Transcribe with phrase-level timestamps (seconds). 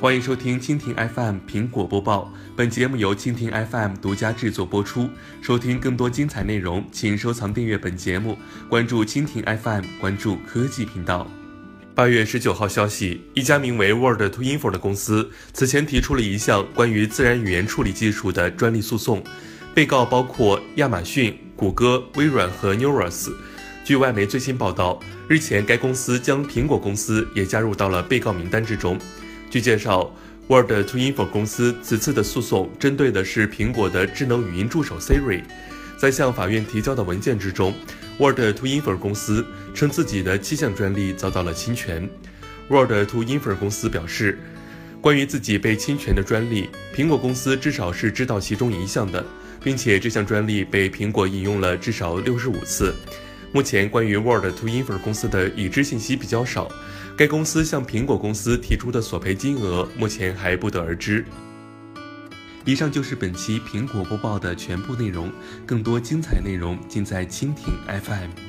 [0.00, 5.10] 欢迎收听蜻蜓 FM 苹果播报，本节目由蜻蜓 FM 独家制作播出。
[5.42, 8.38] 收听更多精彩内容，请收藏订阅本节目，
[8.68, 11.28] 关注蜻蜓 FM，关注科技频道。
[11.96, 19.20] 八月十九号消息，一家名为 Word to Info 的公司此前提出了一项关于自然语言处理技术的专利诉讼，
[19.74, 23.32] 被告包括亚马逊、谷歌、微软和 Neuralink。
[23.84, 28.96] 据外媒最新报道，日前该公司将苹果公司也加入到了被告名单之中。
[29.50, 30.14] 据介绍
[30.46, 35.42] ，Word to Info 公司此次的诉讼针对的是苹果的智能语音助手 Siri。
[35.98, 37.72] 在向法院提交的文件之中
[38.18, 39.44] ，Word to Info 公司
[39.74, 42.08] 称自己的七项专利遭到了侵权。
[42.68, 44.38] Word to Info 公司表示，
[45.00, 49.24] 关于自己被侵权的专利，苹果公司至少是知道其中一项的，
[49.64, 52.94] 并且这项专利被苹果引用了至少六十五次。
[53.52, 56.70] 目前，关于 Word to Infer 公司的已知信息比较少。
[57.16, 61.24] 该公司向苹果公司提出的索赔金额目前还不得而知。
[62.64, 65.32] 以上就是本期苹果播报的全部内容，
[65.64, 68.47] 更多精彩内容尽在蜻蜓 FM。